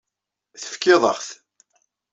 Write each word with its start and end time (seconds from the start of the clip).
Tefkiḍ-aɣ-t. 0.61 1.29